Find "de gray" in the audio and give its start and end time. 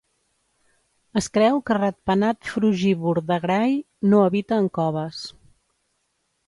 3.31-3.79